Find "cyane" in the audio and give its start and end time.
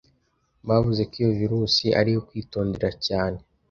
3.07-3.39